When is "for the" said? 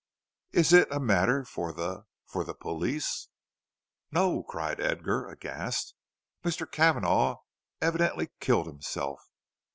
1.45-2.05, 2.25-2.55